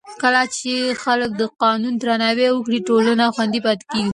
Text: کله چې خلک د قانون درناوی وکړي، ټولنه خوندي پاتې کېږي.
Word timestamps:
کله 0.21 0.43
چې 0.57 0.73
خلک 1.03 1.29
د 1.37 1.41
قانون 1.61 1.93
درناوی 1.97 2.47
وکړي، 2.51 2.79
ټولنه 2.89 3.23
خوندي 3.35 3.59
پاتې 3.65 3.85
کېږي. 3.91 4.09